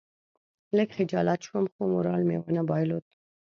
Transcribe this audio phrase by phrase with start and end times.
[0.77, 3.05] لږ خجالت شوم خو مورال مې ونه بایلود.